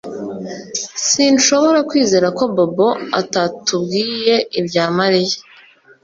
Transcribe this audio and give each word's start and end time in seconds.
Sinshobora 1.09 1.79
kwizera 1.89 2.27
ko 2.37 2.43
Bobo 2.55 2.89
atatubwiye 3.21 4.35
ibya 4.59 4.85
Mariya 4.97 5.37